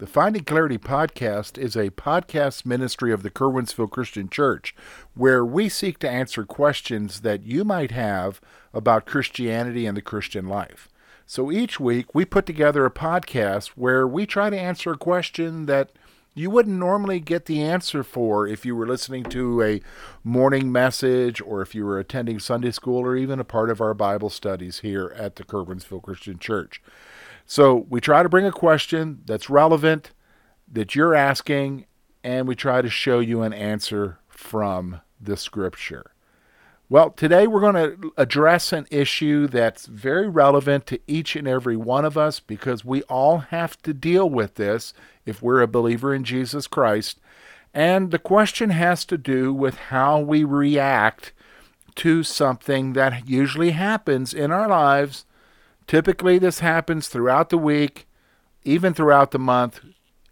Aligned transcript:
The 0.00 0.06
Finding 0.06 0.44
Clarity 0.44 0.78
podcast 0.78 1.58
is 1.58 1.76
a 1.76 1.90
podcast 1.90 2.64
ministry 2.64 3.12
of 3.12 3.22
the 3.22 3.30
Curwensville 3.30 3.90
Christian 3.90 4.30
Church 4.30 4.74
where 5.14 5.44
we 5.44 5.68
seek 5.68 5.98
to 5.98 6.08
answer 6.08 6.46
questions 6.46 7.20
that 7.20 7.42
you 7.42 7.64
might 7.64 7.90
have 7.90 8.40
about 8.72 9.04
Christianity 9.04 9.84
and 9.84 9.94
the 9.94 10.00
Christian 10.00 10.48
life. 10.48 10.88
So 11.26 11.52
each 11.52 11.78
week 11.78 12.14
we 12.14 12.24
put 12.24 12.46
together 12.46 12.86
a 12.86 12.90
podcast 12.90 13.72
where 13.76 14.08
we 14.08 14.24
try 14.24 14.48
to 14.48 14.58
answer 14.58 14.92
a 14.92 14.96
question 14.96 15.66
that 15.66 15.90
you 16.32 16.48
wouldn't 16.48 16.78
normally 16.78 17.20
get 17.20 17.44
the 17.44 17.60
answer 17.60 18.02
for 18.02 18.46
if 18.46 18.64
you 18.64 18.74
were 18.74 18.86
listening 18.86 19.24
to 19.24 19.60
a 19.62 19.82
morning 20.24 20.72
message 20.72 21.42
or 21.42 21.60
if 21.60 21.74
you 21.74 21.84
were 21.84 21.98
attending 21.98 22.38
Sunday 22.38 22.70
school 22.70 23.00
or 23.00 23.16
even 23.16 23.38
a 23.38 23.44
part 23.44 23.68
of 23.68 23.82
our 23.82 23.92
Bible 23.92 24.30
studies 24.30 24.78
here 24.78 25.12
at 25.14 25.36
the 25.36 25.44
Curwensville 25.44 26.02
Christian 26.02 26.38
Church. 26.38 26.80
So 27.50 27.84
we 27.90 28.00
try 28.00 28.22
to 28.22 28.28
bring 28.28 28.46
a 28.46 28.52
question 28.52 29.22
that's 29.26 29.50
relevant, 29.50 30.12
that 30.70 30.94
you're 30.94 31.16
asking, 31.16 31.86
and 32.22 32.46
we 32.46 32.54
try 32.54 32.80
to 32.80 32.88
show 32.88 33.18
you 33.18 33.42
an 33.42 33.52
answer 33.52 34.20
from 34.28 35.00
the 35.20 35.36
scripture. 35.36 36.12
Well, 36.88 37.10
today 37.10 37.48
we're 37.48 37.60
going 37.60 37.74
to 37.74 38.12
address 38.16 38.72
an 38.72 38.86
issue 38.92 39.48
that's 39.48 39.86
very 39.86 40.28
relevant 40.28 40.86
to 40.86 41.00
each 41.08 41.34
and 41.34 41.48
every 41.48 41.76
one 41.76 42.04
of 42.04 42.16
us 42.16 42.38
because 42.38 42.84
we 42.84 43.02
all 43.02 43.38
have 43.38 43.82
to 43.82 43.92
deal 43.92 44.30
with 44.30 44.54
this 44.54 44.94
if 45.26 45.42
we're 45.42 45.60
a 45.60 45.66
believer 45.66 46.14
in 46.14 46.22
Jesus 46.22 46.68
Christ. 46.68 47.18
And 47.74 48.12
the 48.12 48.20
question 48.20 48.70
has 48.70 49.04
to 49.06 49.18
do 49.18 49.52
with 49.52 49.74
how 49.74 50.20
we 50.20 50.44
react 50.44 51.32
to 51.96 52.22
something 52.22 52.92
that 52.92 53.28
usually 53.28 53.72
happens 53.72 54.32
in 54.32 54.52
our 54.52 54.68
lives 54.68 55.24
Typically, 55.90 56.38
this 56.38 56.60
happens 56.60 57.08
throughout 57.08 57.50
the 57.50 57.58
week, 57.58 58.06
even 58.62 58.94
throughout 58.94 59.32
the 59.32 59.40
month. 59.40 59.80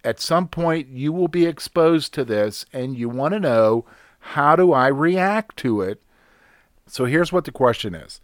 At 0.05 0.21
some 0.21 0.47
point, 0.47 0.87
you 0.91 1.13
will 1.13 1.27
be 1.27 1.47
exposed 1.47 2.15
to 2.15 2.25
this, 2.25 2.65
and 2.73 2.97
you 2.97 3.09
want 3.09 3.35
to 3.35 3.41
know 3.41 3.85
how 4.21 4.55
do 4.55 4.73
I 4.73 4.87
react 4.87 5.57
to 5.57 5.81
it? 5.81 6.01
So 6.87 7.07
here's 7.07 7.33
what 7.33 7.45
the 7.45 7.51
question 7.51 7.97
is 7.97 8.21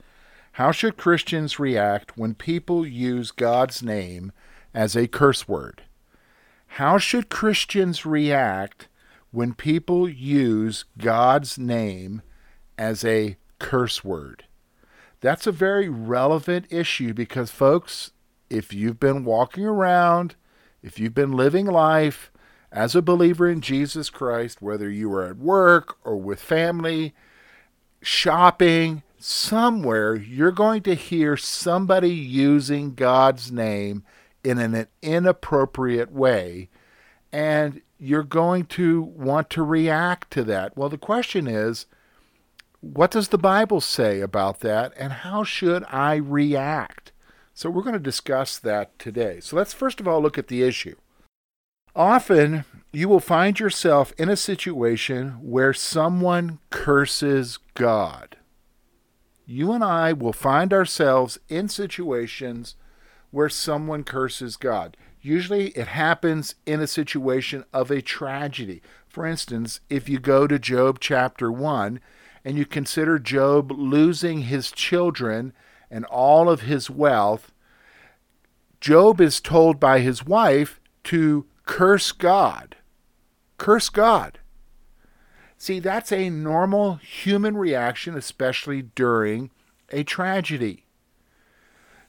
How 0.52 0.70
should 0.70 0.96
Christians 0.96 1.58
react 1.58 2.16
when 2.16 2.36
people 2.36 2.86
use 2.86 3.32
God's 3.32 3.82
name 3.82 4.30
as 4.72 4.94
a 4.94 5.08
curse 5.08 5.48
word? 5.48 5.82
How 6.78 6.98
should 6.98 7.30
Christians 7.30 8.06
react 8.06 8.86
when 9.32 9.54
people 9.54 10.08
use 10.08 10.84
God's 10.98 11.58
name 11.58 12.22
as 12.78 13.04
a 13.04 13.36
curse 13.58 14.04
word? 14.04 14.43
That's 15.24 15.46
a 15.46 15.52
very 15.52 15.88
relevant 15.88 16.66
issue 16.68 17.14
because, 17.14 17.50
folks, 17.50 18.10
if 18.50 18.74
you've 18.74 19.00
been 19.00 19.24
walking 19.24 19.64
around, 19.64 20.34
if 20.82 20.98
you've 20.98 21.14
been 21.14 21.32
living 21.32 21.64
life 21.64 22.30
as 22.70 22.94
a 22.94 23.00
believer 23.00 23.48
in 23.48 23.62
Jesus 23.62 24.10
Christ, 24.10 24.60
whether 24.60 24.90
you 24.90 25.10
are 25.14 25.24
at 25.24 25.38
work 25.38 25.96
or 26.04 26.16
with 26.16 26.42
family, 26.42 27.14
shopping, 28.02 29.02
somewhere, 29.16 30.14
you're 30.14 30.52
going 30.52 30.82
to 30.82 30.94
hear 30.94 31.38
somebody 31.38 32.10
using 32.10 32.92
God's 32.92 33.50
name 33.50 34.04
in 34.44 34.58
an 34.58 34.88
inappropriate 35.00 36.12
way. 36.12 36.68
And 37.32 37.80
you're 37.98 38.24
going 38.24 38.66
to 38.66 39.00
want 39.00 39.48
to 39.48 39.62
react 39.62 40.30
to 40.32 40.44
that. 40.44 40.76
Well, 40.76 40.90
the 40.90 40.98
question 40.98 41.46
is, 41.46 41.86
what 42.92 43.10
does 43.10 43.28
the 43.28 43.38
Bible 43.38 43.80
say 43.80 44.20
about 44.20 44.60
that, 44.60 44.92
and 44.98 45.12
how 45.12 45.42
should 45.42 45.84
I 45.88 46.16
react? 46.16 47.12
So, 47.54 47.70
we're 47.70 47.82
going 47.82 47.94
to 47.94 48.00
discuss 48.00 48.58
that 48.58 48.98
today. 48.98 49.40
So, 49.40 49.56
let's 49.56 49.72
first 49.72 50.00
of 50.00 50.08
all 50.08 50.20
look 50.20 50.36
at 50.36 50.48
the 50.48 50.62
issue. 50.62 50.96
Often, 51.96 52.64
you 52.92 53.08
will 53.08 53.20
find 53.20 53.58
yourself 53.58 54.12
in 54.18 54.28
a 54.28 54.36
situation 54.36 55.38
where 55.40 55.72
someone 55.72 56.58
curses 56.70 57.58
God. 57.74 58.36
You 59.46 59.72
and 59.72 59.84
I 59.84 60.12
will 60.12 60.32
find 60.32 60.72
ourselves 60.72 61.38
in 61.48 61.68
situations 61.68 62.74
where 63.30 63.48
someone 63.48 64.04
curses 64.04 64.56
God. 64.56 64.96
Usually, 65.20 65.68
it 65.68 65.88
happens 65.88 66.54
in 66.66 66.80
a 66.80 66.86
situation 66.86 67.64
of 67.72 67.90
a 67.90 68.02
tragedy. 68.02 68.82
For 69.08 69.24
instance, 69.24 69.80
if 69.88 70.08
you 70.08 70.18
go 70.18 70.46
to 70.46 70.58
Job 70.58 70.98
chapter 71.00 71.50
1, 71.50 72.00
and 72.44 72.58
you 72.58 72.66
consider 72.66 73.18
Job 73.18 73.72
losing 73.72 74.42
his 74.42 74.70
children 74.70 75.52
and 75.90 76.04
all 76.06 76.48
of 76.50 76.62
his 76.62 76.90
wealth, 76.90 77.52
Job 78.80 79.20
is 79.20 79.40
told 79.40 79.80
by 79.80 80.00
his 80.00 80.26
wife 80.26 80.80
to 81.04 81.46
curse 81.64 82.12
God. 82.12 82.76
Curse 83.56 83.88
God. 83.88 84.40
See, 85.56 85.78
that's 85.78 86.12
a 86.12 86.28
normal 86.28 86.96
human 86.96 87.56
reaction, 87.56 88.16
especially 88.16 88.82
during 88.82 89.50
a 89.90 90.02
tragedy. 90.02 90.84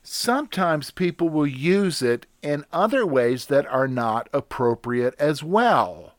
Sometimes 0.03 0.91
people 0.91 1.29
will 1.29 1.47
use 1.47 2.01
it 2.01 2.25
in 2.41 2.65
other 2.73 3.05
ways 3.05 3.45
that 3.45 3.65
are 3.67 3.87
not 3.87 4.29
appropriate 4.33 5.15
as 5.17 5.41
well 5.41 6.15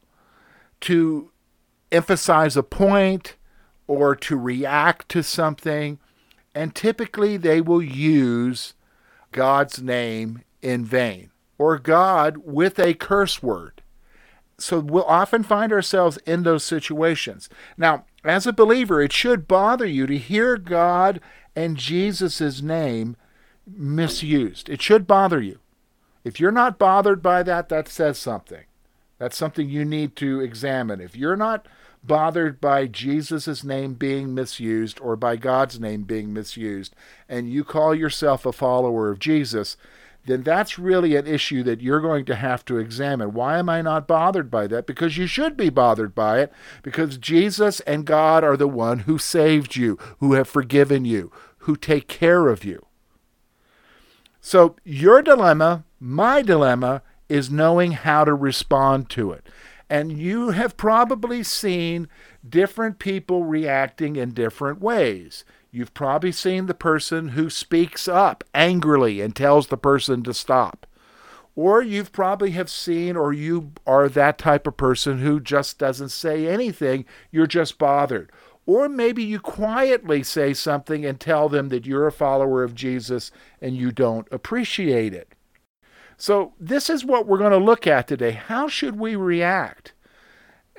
to 0.80 1.30
emphasize 1.92 2.56
a 2.56 2.62
point, 2.62 3.35
or 3.86 4.16
to 4.16 4.36
react 4.36 5.08
to 5.10 5.22
something. 5.22 5.98
And 6.54 6.74
typically 6.74 7.36
they 7.36 7.60
will 7.60 7.82
use 7.82 8.74
God's 9.32 9.82
name 9.82 10.42
in 10.62 10.84
vain 10.84 11.30
or 11.58 11.78
God 11.78 12.38
with 12.38 12.78
a 12.78 12.94
curse 12.94 13.42
word. 13.42 13.82
So 14.58 14.80
we'll 14.80 15.04
often 15.04 15.42
find 15.42 15.72
ourselves 15.72 16.16
in 16.26 16.42
those 16.42 16.64
situations. 16.64 17.48
Now, 17.76 18.06
as 18.24 18.46
a 18.46 18.52
believer, 18.52 19.02
it 19.02 19.12
should 19.12 19.46
bother 19.46 19.86
you 19.86 20.06
to 20.06 20.16
hear 20.16 20.56
God 20.56 21.20
and 21.54 21.76
Jesus' 21.76 22.62
name 22.62 23.16
misused. 23.66 24.68
It 24.68 24.80
should 24.80 25.06
bother 25.06 25.40
you. 25.40 25.58
If 26.24 26.40
you're 26.40 26.50
not 26.50 26.78
bothered 26.78 27.22
by 27.22 27.42
that, 27.44 27.68
that 27.68 27.88
says 27.88 28.18
something. 28.18 28.64
That's 29.18 29.36
something 29.36 29.68
you 29.68 29.84
need 29.84 30.16
to 30.16 30.40
examine. 30.40 31.00
If 31.00 31.16
you're 31.16 31.36
not 31.36 31.66
bothered 32.06 32.60
by 32.60 32.86
Jesus' 32.86 33.64
name 33.64 33.94
being 33.94 34.34
misused 34.34 35.00
or 35.00 35.16
by 35.16 35.36
God's 35.36 35.80
name 35.80 36.02
being 36.02 36.32
misused, 36.32 36.94
and 37.28 37.50
you 37.50 37.64
call 37.64 37.94
yourself 37.94 38.46
a 38.46 38.52
follower 38.52 39.10
of 39.10 39.18
Jesus, 39.18 39.76
then 40.26 40.42
that's 40.42 40.78
really 40.78 41.14
an 41.14 41.26
issue 41.26 41.62
that 41.62 41.80
you're 41.80 42.00
going 42.00 42.24
to 42.24 42.34
have 42.34 42.64
to 42.64 42.78
examine. 42.78 43.32
Why 43.32 43.58
am 43.58 43.68
I 43.68 43.80
not 43.80 44.08
bothered 44.08 44.50
by 44.50 44.66
that? 44.66 44.86
Because 44.86 45.16
you 45.16 45.26
should 45.26 45.56
be 45.56 45.70
bothered 45.70 46.14
by 46.14 46.40
it, 46.40 46.52
because 46.82 47.16
Jesus 47.18 47.80
and 47.80 48.04
God 48.04 48.42
are 48.42 48.56
the 48.56 48.68
one 48.68 49.00
who 49.00 49.18
saved 49.18 49.76
you, 49.76 49.98
who 50.18 50.32
have 50.34 50.48
forgiven 50.48 51.04
you, 51.04 51.30
who 51.58 51.76
take 51.76 52.08
care 52.08 52.48
of 52.48 52.64
you. 52.64 52.86
So 54.40 54.76
your 54.84 55.22
dilemma, 55.22 55.84
my 56.00 56.42
dilemma, 56.42 57.02
is 57.28 57.50
knowing 57.50 57.92
how 57.92 58.24
to 58.24 58.34
respond 58.34 59.10
to 59.10 59.32
it. 59.32 59.46
And 59.88 60.18
you 60.18 60.50
have 60.50 60.76
probably 60.76 61.42
seen 61.42 62.08
different 62.48 62.98
people 62.98 63.44
reacting 63.44 64.16
in 64.16 64.32
different 64.32 64.80
ways. 64.80 65.44
You've 65.70 65.94
probably 65.94 66.32
seen 66.32 66.66
the 66.66 66.74
person 66.74 67.28
who 67.28 67.50
speaks 67.50 68.08
up 68.08 68.42
angrily 68.54 69.20
and 69.20 69.36
tells 69.36 69.68
the 69.68 69.76
person 69.76 70.22
to 70.24 70.34
stop. 70.34 70.86
Or 71.54 71.82
you've 71.82 72.12
probably 72.12 72.50
have 72.50 72.68
seen 72.68 73.16
or 73.16 73.32
you 73.32 73.72
are 73.86 74.08
that 74.08 74.38
type 74.38 74.66
of 74.66 74.76
person 74.76 75.20
who 75.20 75.40
just 75.40 75.78
doesn't 75.78 76.10
say 76.10 76.46
anything, 76.46 77.04
you're 77.30 77.46
just 77.46 77.78
bothered. 77.78 78.30
Or 78.66 78.88
maybe 78.88 79.22
you 79.22 79.38
quietly 79.38 80.24
say 80.24 80.52
something 80.52 81.06
and 81.06 81.20
tell 81.20 81.48
them 81.48 81.68
that 81.68 81.86
you're 81.86 82.08
a 82.08 82.12
follower 82.12 82.64
of 82.64 82.74
Jesus 82.74 83.30
and 83.60 83.76
you 83.76 83.92
don't 83.92 84.26
appreciate 84.32 85.14
it. 85.14 85.35
So, 86.18 86.54
this 86.58 86.88
is 86.88 87.04
what 87.04 87.26
we're 87.26 87.38
going 87.38 87.52
to 87.52 87.58
look 87.58 87.86
at 87.86 88.08
today. 88.08 88.32
How 88.32 88.68
should 88.68 88.98
we 88.98 89.16
react? 89.16 89.92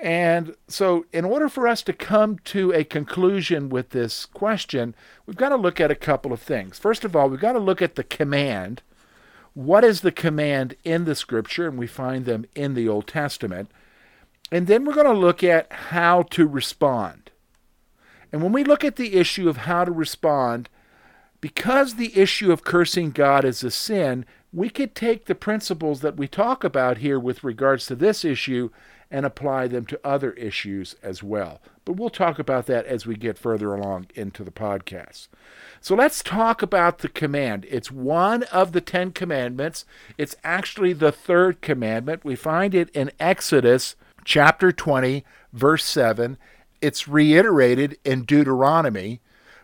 And 0.01 0.55
so, 0.67 1.05
in 1.11 1.25
order 1.25 1.49
for 1.49 1.67
us 1.67 1.81
to 1.83 1.93
come 1.93 2.37
to 2.45 2.71
a 2.71 2.83
conclusion 2.83 3.69
with 3.69 3.89
this 3.89 4.25
question, 4.25 4.95
we've 5.25 5.37
got 5.37 5.49
to 5.49 5.55
look 5.55 5.79
at 5.79 5.91
a 5.91 5.95
couple 5.95 6.33
of 6.33 6.41
things. 6.41 6.77
First 6.79 7.03
of 7.03 7.15
all, 7.15 7.29
we've 7.29 7.39
got 7.39 7.53
to 7.53 7.59
look 7.59 7.81
at 7.81 7.95
the 7.95 8.03
command. 8.03 8.81
What 9.53 9.83
is 9.83 10.01
the 10.01 10.11
command 10.11 10.75
in 10.83 11.05
the 11.05 11.15
scripture? 11.15 11.67
And 11.67 11.77
we 11.77 11.87
find 11.87 12.25
them 12.25 12.45
in 12.55 12.73
the 12.75 12.87
Old 12.87 13.07
Testament. 13.07 13.71
And 14.51 14.67
then 14.67 14.85
we're 14.85 14.93
going 14.93 15.07
to 15.07 15.13
look 15.13 15.43
at 15.43 15.71
how 15.71 16.23
to 16.23 16.47
respond. 16.47 17.31
And 18.31 18.43
when 18.43 18.51
we 18.51 18.63
look 18.63 18.83
at 18.83 18.97
the 18.97 19.15
issue 19.15 19.49
of 19.49 19.57
how 19.57 19.83
to 19.83 19.91
respond, 19.91 20.69
because 21.41 21.95
the 21.95 22.17
issue 22.17 22.51
of 22.51 22.63
cursing 22.63 23.11
God 23.11 23.45
is 23.45 23.63
a 23.63 23.71
sin, 23.71 24.25
we 24.57 24.71
could 24.71 24.95
take 24.95 25.25
the 25.25 25.35
principles 25.35 26.01
that 26.01 26.17
we 26.17 26.27
talk 26.27 26.63
about 26.63 26.97
here 26.97 27.19
with 27.19 27.43
regards 27.43 27.85
to 27.85 27.93
this 27.93 28.25
issue 28.25 28.71
and 29.11 29.23
apply 29.23 29.67
them 29.67 29.85
to 29.85 29.99
other 30.03 30.31
issues 30.31 30.95
as 31.03 31.21
well. 31.21 31.61
But 31.85 31.93
we'll 31.93 32.09
talk 32.09 32.39
about 32.39 32.65
that 32.65 32.87
as 32.87 33.05
we 33.05 33.15
get 33.15 33.37
further 33.37 33.75
along 33.75 34.07
into 34.15 34.43
the 34.43 34.49
podcast. 34.49 35.27
So 35.79 35.93
let's 35.93 36.23
talk 36.23 36.63
about 36.63 36.97
the 36.97 37.07
command. 37.07 37.67
It's 37.69 37.91
one 37.91 38.43
of 38.45 38.71
the 38.71 38.81
Ten 38.81 39.11
Commandments. 39.11 39.85
It's 40.17 40.35
actually 40.43 40.93
the 40.93 41.11
third 41.11 41.61
commandment. 41.61 42.25
We 42.25 42.35
find 42.35 42.73
it 42.73 42.89
in 42.95 43.11
Exodus 43.19 43.95
chapter 44.25 44.71
20, 44.71 45.23
verse 45.53 45.85
7. 45.85 46.35
It's 46.81 47.07
reiterated 47.07 47.99
in 48.03 48.23
Deuteronomy, 48.23 49.21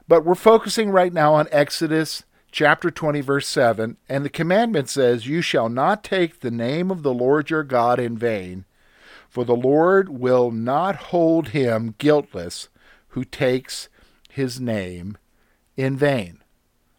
but 0.07 0.23
we're 0.23 0.35
focusing 0.35 0.91
right 0.91 1.11
now 1.11 1.33
on 1.33 1.47
Exodus 1.51 2.25
chapter 2.53 2.91
20, 2.91 3.19
verse 3.19 3.47
7. 3.47 3.97
And 4.07 4.23
the 4.23 4.29
commandment 4.29 4.87
says, 4.87 5.27
You 5.27 5.41
shall 5.41 5.67
not 5.67 6.03
take 6.03 6.39
the 6.39 6.51
name 6.51 6.89
of 6.89 7.03
the 7.03 7.13
Lord 7.13 7.49
your 7.49 7.63
God 7.63 7.99
in 7.99 8.17
vain, 8.17 8.63
for 9.27 9.43
the 9.43 9.55
Lord 9.55 10.07
will 10.07 10.51
not 10.51 10.95
hold 10.95 11.49
him 11.49 11.95
guiltless 11.97 12.69
who 13.09 13.25
takes 13.25 13.89
his 14.29 14.61
name 14.61 15.17
in 15.75 15.97
vain. 15.97 16.39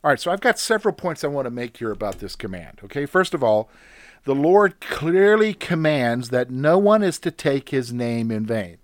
All 0.03 0.11
right, 0.11 0.21
so 0.21 0.31
I've 0.31 0.41
got 0.41 0.59
several 0.59 0.93
points 0.93 1.25
I 1.25 1.29
want 1.29 1.47
to 1.47 1.51
make 1.51 1.79
here 1.79 1.93
about 1.93 2.19
this 2.19 2.37
command. 2.37 2.81
Okay, 2.85 3.07
first 3.07 3.33
of 3.33 3.43
all, 3.43 3.71
the 4.25 4.35
Lord 4.35 4.81
clearly 4.81 5.55
commands 5.55 6.31
that 6.31 6.51
no 6.51 6.77
one 6.77 7.03
is 7.03 7.19
to 7.21 7.31
take 7.31 7.71
his 7.71 7.93
name 7.93 8.31
in 8.31 8.45
vain. 8.45 8.79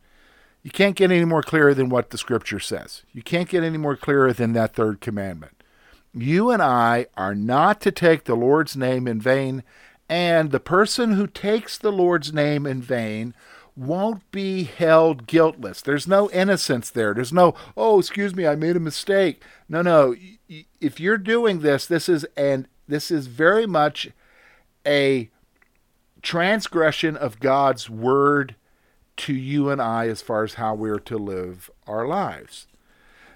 You 0.63 0.71
can't 0.71 0.97
get 0.97 1.11
any 1.11 1.25
more 1.25 1.43
clearer 1.43 1.75
than 1.75 1.89
what 1.89 2.11
the 2.11 2.19
scripture 2.19 2.61
says. 2.61 3.03
You 3.13 3.23
can't 3.23 3.49
get 3.49 3.65
any 3.65 3.79
more 3.79 3.97
clearer 3.97 4.33
than 4.33 4.53
that 4.53 4.75
third 4.75 5.01
commandment. 5.01 5.60
You 6.13 6.51
and 6.51 6.63
I 6.63 7.07
are 7.17 7.35
not 7.35 7.81
to 7.83 7.93
take 7.93 8.25
the 8.25 8.35
Lord's 8.35 8.77
name 8.77 9.07
in 9.07 9.21
vain, 9.21 9.63
and 10.09 10.51
the 10.51 10.61
person 10.61 11.13
who 11.13 11.27
takes 11.27 11.79
the 11.79 11.93
Lord's 11.93 12.33
name 12.33 12.67
in 12.67 12.83
vain 12.83 13.35
won't 13.77 14.29
be 14.33 14.65
held 14.65 15.27
guiltless. 15.27 15.81
There's 15.81 16.09
no 16.09 16.31
innocence 16.31 16.91
there. 16.91 17.15
There's 17.15 17.33
no, 17.33 17.55
oh, 17.77 18.01
excuse 18.01 18.35
me, 18.35 18.47
I 18.47 18.57
made 18.57 18.77
a 18.77 18.81
mistake. 18.81 19.43
No, 19.69 19.83
no. 19.83 20.15
If 20.81 20.99
you're 20.99 21.19
doing 21.19 21.61
this, 21.61 21.87
this 21.87 22.09
is 22.09 22.27
and 22.37 22.67
this 22.89 23.11
is 23.11 23.29
very 23.29 23.67
much 23.67 24.11
a 24.87 25.31
transgression 26.23 27.17
of 27.17 27.41
God's 27.41 27.89
word 27.89 28.57
to 29.19 29.35
you 29.35 29.71
and 29.71 29.81
I 29.81 30.09
as 30.09 30.23
far 30.23 30.45
as 30.45 30.55
how 30.55 30.75
we're 30.75 30.99
to 30.99 31.17
live 31.17 31.71
our 31.87 32.07
lives. 32.07 32.67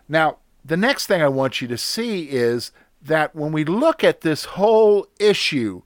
Now, 0.08 0.38
the 0.64 0.76
next 0.76 1.06
thing 1.06 1.22
I 1.22 1.28
want 1.28 1.60
you 1.60 1.68
to 1.68 1.78
see 1.78 2.30
is 2.30 2.72
that 3.02 3.34
when 3.34 3.52
we 3.52 3.64
look 3.64 4.02
at 4.02 4.22
this 4.22 4.44
whole 4.44 5.06
issue 5.18 5.82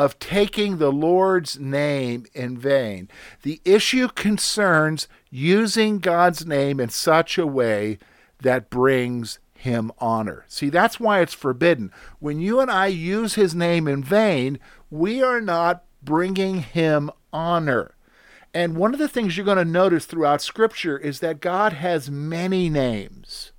of 0.00 0.18
taking 0.18 0.78
the 0.78 0.90
Lord's 0.90 1.58
name 1.58 2.24
in 2.32 2.56
vain. 2.56 3.08
The 3.42 3.60
issue 3.66 4.08
concerns 4.08 5.08
using 5.28 5.98
God's 5.98 6.46
name 6.46 6.80
in 6.80 6.88
such 6.88 7.36
a 7.36 7.46
way 7.46 7.98
that 8.40 8.70
brings 8.70 9.40
him 9.52 9.92
honor. 9.98 10.46
See, 10.48 10.70
that's 10.70 10.98
why 10.98 11.20
it's 11.20 11.34
forbidden. 11.34 11.92
When 12.18 12.40
you 12.40 12.60
and 12.60 12.70
I 12.70 12.86
use 12.86 13.34
his 13.34 13.54
name 13.54 13.86
in 13.86 14.02
vain, 14.02 14.58
we 14.88 15.22
are 15.22 15.40
not 15.40 15.84
bringing 16.02 16.62
him 16.62 17.10
honor. 17.30 17.94
And 18.54 18.76
one 18.76 18.94
of 18.94 18.98
the 18.98 19.08
things 19.08 19.36
you're 19.36 19.44
going 19.44 19.58
to 19.58 19.64
notice 19.66 20.06
throughout 20.06 20.40
Scripture 20.40 20.96
is 20.96 21.20
that 21.20 21.40
God 21.40 21.74
has 21.74 22.10
many 22.10 22.70
names. 22.70 23.52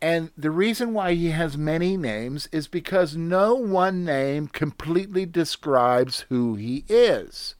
And 0.00 0.30
the 0.36 0.50
reason 0.50 0.94
why 0.94 1.14
he 1.14 1.30
has 1.30 1.58
many 1.58 1.96
names 1.96 2.48
is 2.52 2.68
because 2.68 3.16
no 3.16 3.54
one 3.54 4.04
name 4.04 4.46
completely 4.46 5.26
describes 5.26 6.20
who 6.28 6.54
he 6.54 6.84
is. 6.88 7.56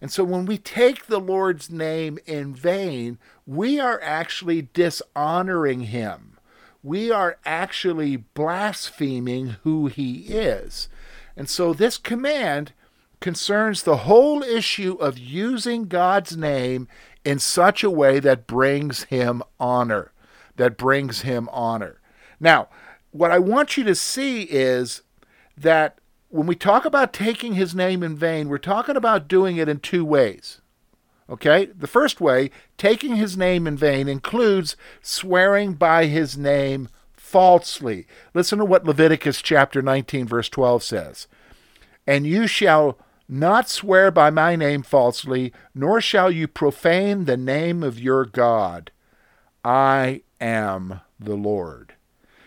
And 0.00 0.12
so 0.12 0.24
when 0.24 0.46
we 0.46 0.58
take 0.58 1.06
the 1.06 1.20
Lord's 1.20 1.70
name 1.70 2.18
in 2.26 2.54
vain, 2.54 3.18
we 3.46 3.80
are 3.80 4.00
actually 4.02 4.68
dishonoring 4.72 5.82
him. 5.82 6.38
We 6.82 7.10
are 7.10 7.38
actually 7.44 8.16
blaspheming 8.16 9.56
who 9.62 9.86
he 9.86 10.26
is. 10.28 10.88
And 11.36 11.48
so 11.48 11.72
this 11.72 11.98
command 11.98 12.72
concerns 13.20 13.82
the 13.82 13.98
whole 13.98 14.42
issue 14.42 14.94
of 14.94 15.18
using 15.18 15.86
God's 15.86 16.36
name 16.36 16.88
in 17.24 17.38
such 17.38 17.84
a 17.84 17.90
way 17.90 18.18
that 18.20 18.46
brings 18.46 19.04
him 19.04 19.42
honor 19.58 20.09
that 20.60 20.76
brings 20.76 21.22
him 21.22 21.48
honor. 21.52 22.02
Now, 22.38 22.68
what 23.12 23.30
I 23.30 23.38
want 23.38 23.78
you 23.78 23.84
to 23.84 23.94
see 23.94 24.42
is 24.42 25.00
that 25.56 25.98
when 26.28 26.46
we 26.46 26.54
talk 26.54 26.84
about 26.84 27.14
taking 27.14 27.54
his 27.54 27.74
name 27.74 28.02
in 28.02 28.14
vain, 28.14 28.50
we're 28.50 28.58
talking 28.58 28.94
about 28.94 29.26
doing 29.26 29.56
it 29.56 29.70
in 29.70 29.80
two 29.80 30.04
ways. 30.04 30.60
Okay? 31.30 31.64
The 31.66 31.86
first 31.86 32.20
way, 32.20 32.50
taking 32.76 33.16
his 33.16 33.38
name 33.38 33.66
in 33.66 33.78
vain, 33.78 34.06
includes 34.06 34.76
swearing 35.00 35.72
by 35.72 36.06
his 36.06 36.36
name 36.36 36.88
falsely. 37.16 38.06
Listen 38.34 38.58
to 38.58 38.64
what 38.66 38.84
Leviticus 38.84 39.40
chapter 39.40 39.80
19, 39.80 40.28
verse 40.28 40.50
12 40.50 40.82
says. 40.82 41.26
And 42.06 42.26
you 42.26 42.46
shall 42.46 42.98
not 43.26 43.70
swear 43.70 44.10
by 44.10 44.28
my 44.28 44.56
name 44.56 44.82
falsely, 44.82 45.54
nor 45.74 46.02
shall 46.02 46.30
you 46.30 46.46
profane 46.46 47.24
the 47.24 47.38
name 47.38 47.82
of 47.82 47.98
your 47.98 48.26
God. 48.26 48.90
I 49.64 50.22
am 50.40 51.00
the 51.18 51.36
Lord. 51.36 51.94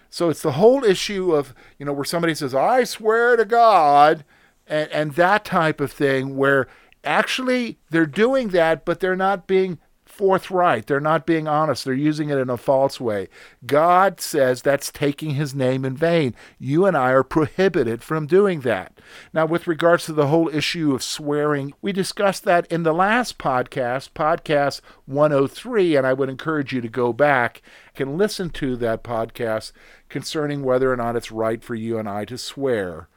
So 0.09 0.29
it's 0.29 0.41
the 0.41 0.53
whole 0.53 0.83
issue 0.83 1.33
of, 1.33 1.55
you 1.79 1.85
know, 1.85 1.93
where 1.93 2.03
somebody 2.03 2.35
says, 2.35 2.53
I 2.53 2.83
swear 2.83 3.35
to 3.35 3.45
God, 3.45 4.23
and, 4.67 4.91
and 4.91 5.13
that 5.13 5.43
type 5.43 5.81
of 5.81 5.91
thing, 5.91 6.37
where 6.37 6.67
actually 7.03 7.79
they're 7.89 8.05
doing 8.05 8.49
that, 8.49 8.85
but 8.85 8.99
they're 8.99 9.15
not 9.15 9.47
being 9.47 9.79
forthright. 10.13 10.85
They're 10.85 10.99
not 10.99 11.25
being 11.25 11.47
honest. 11.47 11.83
They're 11.83 11.93
using 11.93 12.29
it 12.29 12.37
in 12.37 12.49
a 12.49 12.57
false 12.57 12.99
way. 13.01 13.29
God 13.65 14.21
says 14.21 14.61
that's 14.61 14.91
taking 14.91 15.31
his 15.31 15.55
name 15.55 15.83
in 15.83 15.97
vain. 15.97 16.35
You 16.59 16.85
and 16.85 16.95
I 16.95 17.11
are 17.11 17.23
prohibited 17.23 18.03
from 18.03 18.27
doing 18.27 18.61
that. 18.61 18.99
Now, 19.33 19.45
with 19.45 19.67
regards 19.67 20.05
to 20.05 20.13
the 20.13 20.27
whole 20.27 20.49
issue 20.49 20.93
of 20.93 21.01
swearing, 21.01 21.73
we 21.81 21.91
discussed 21.91 22.43
that 22.43 22.67
in 22.67 22.83
the 22.83 22.93
last 22.93 23.37
podcast, 23.39 24.11
podcast 24.11 24.81
103, 25.05 25.95
and 25.95 26.05
I 26.05 26.13
would 26.13 26.29
encourage 26.29 26.73
you 26.73 26.81
to 26.81 26.89
go 26.89 27.11
back 27.11 27.61
and 27.95 28.17
listen 28.17 28.51
to 28.51 28.75
that 28.77 29.03
podcast 29.03 29.71
concerning 30.09 30.63
whether 30.63 30.91
or 30.91 30.97
not 30.97 31.15
it's 31.15 31.31
right 31.31 31.63
for 31.63 31.75
you 31.75 31.97
and 31.97 32.07
I 32.07 32.25
to 32.25 32.37
swear 32.37 33.07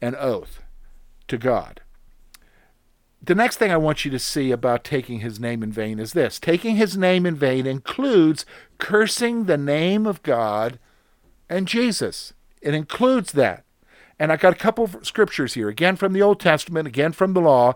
an 0.00 0.14
oath 0.14 0.62
to 1.28 1.36
God 1.36 1.80
the 3.22 3.34
next 3.34 3.58
thing 3.58 3.70
I 3.70 3.76
want 3.76 4.04
you 4.04 4.10
to 4.10 4.18
see 4.18 4.50
about 4.50 4.84
taking 4.84 5.20
his 5.20 5.38
name 5.38 5.62
in 5.62 5.72
vain 5.72 5.98
is 5.98 6.12
this 6.12 6.38
taking 6.38 6.76
his 6.76 6.96
name 6.96 7.26
in 7.26 7.36
vain 7.36 7.66
includes 7.66 8.46
cursing 8.78 9.44
the 9.44 9.58
name 9.58 10.06
of 10.06 10.22
God 10.22 10.78
and 11.48 11.68
Jesus. 11.68 12.32
It 12.62 12.74
includes 12.74 13.32
that. 13.32 13.64
And 14.18 14.30
I 14.30 14.36
got 14.36 14.52
a 14.52 14.56
couple 14.56 14.84
of 14.84 14.98
scriptures 15.02 15.54
here, 15.54 15.68
again 15.68 15.96
from 15.96 16.12
the 16.12 16.22
Old 16.22 16.40
Testament, 16.40 16.86
again 16.86 17.12
from 17.12 17.32
the 17.32 17.40
law. 17.40 17.74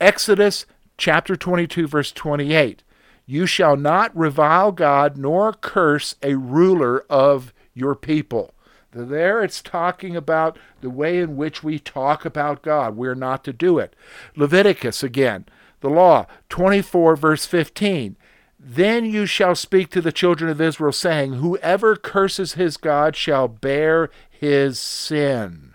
Exodus 0.00 0.64
chapter 0.96 1.36
22, 1.36 1.86
verse 1.86 2.12
28. 2.12 2.82
You 3.26 3.46
shall 3.46 3.76
not 3.76 4.16
revile 4.16 4.72
God 4.72 5.16
nor 5.16 5.52
curse 5.52 6.16
a 6.22 6.34
ruler 6.34 7.04
of 7.10 7.52
your 7.74 7.94
people. 7.94 8.54
There 8.92 9.42
it's 9.42 9.62
talking 9.62 10.14
about 10.16 10.58
the 10.80 10.90
way 10.90 11.18
in 11.18 11.36
which 11.36 11.62
we 11.62 11.78
talk 11.78 12.24
about 12.24 12.62
God. 12.62 12.96
We're 12.96 13.14
not 13.14 13.42
to 13.44 13.52
do 13.52 13.78
it. 13.78 13.96
Leviticus 14.36 15.02
again, 15.02 15.46
the 15.80 15.88
law, 15.88 16.26
24, 16.50 17.16
verse 17.16 17.46
15. 17.46 18.16
Then 18.58 19.04
you 19.04 19.26
shall 19.26 19.54
speak 19.56 19.90
to 19.90 20.00
the 20.00 20.12
children 20.12 20.50
of 20.50 20.60
Israel, 20.60 20.92
saying, 20.92 21.34
Whoever 21.34 21.96
curses 21.96 22.52
his 22.54 22.76
God 22.76 23.16
shall 23.16 23.48
bear 23.48 24.10
his 24.30 24.78
sin. 24.78 25.74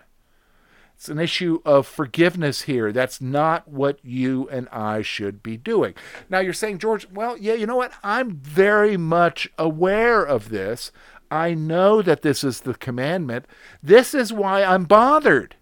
It's 0.98 1.08
an 1.08 1.20
issue 1.20 1.60
of 1.64 1.86
forgiveness 1.86 2.62
here. 2.62 2.90
That's 2.90 3.20
not 3.20 3.68
what 3.68 4.00
you 4.02 4.48
and 4.48 4.68
I 4.70 5.02
should 5.02 5.44
be 5.44 5.56
doing. 5.56 5.94
Now 6.28 6.40
you're 6.40 6.52
saying, 6.52 6.78
George, 6.78 7.08
well, 7.12 7.36
yeah, 7.36 7.52
you 7.52 7.66
know 7.66 7.76
what? 7.76 7.92
I'm 8.02 8.32
very 8.32 8.96
much 8.96 9.48
aware 9.56 10.24
of 10.24 10.48
this. 10.48 10.90
I 11.30 11.54
know 11.54 12.02
that 12.02 12.22
this 12.22 12.42
is 12.42 12.60
the 12.60 12.74
commandment. 12.74 13.46
This 13.82 14.14
is 14.14 14.32
why 14.32 14.64
I'm 14.64 14.84
bothered. 14.84 15.56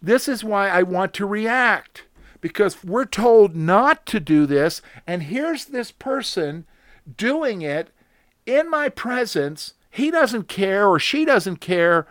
This 0.00 0.28
is 0.28 0.44
why 0.44 0.68
I 0.68 0.82
want 0.82 1.14
to 1.14 1.26
react. 1.26 2.04
Because 2.40 2.82
we're 2.82 3.04
told 3.04 3.54
not 3.54 4.04
to 4.06 4.18
do 4.18 4.46
this, 4.46 4.82
and 5.06 5.24
here's 5.24 5.66
this 5.66 5.92
person 5.92 6.66
doing 7.16 7.62
it 7.62 7.90
in 8.46 8.68
my 8.68 8.88
presence. 8.88 9.74
He 9.90 10.10
doesn't 10.10 10.48
care 10.48 10.88
or 10.88 10.98
she 10.98 11.24
doesn't 11.24 11.58
care, 11.58 12.06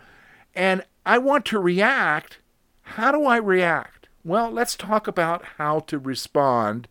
and 0.54 0.84
I 1.04 1.18
want 1.18 1.44
to 1.46 1.58
react. 1.58 2.38
How 2.82 3.12
do 3.12 3.24
I 3.24 3.36
react? 3.36 4.08
Well, 4.24 4.50
let's 4.50 4.76
talk 4.76 5.06
about 5.06 5.44
how 5.58 5.80
to 5.80 5.98
respond 5.98 6.88